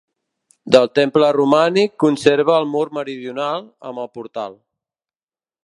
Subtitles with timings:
[0.75, 4.57] Del temple romànic conserva el mur meridional, amb el portal.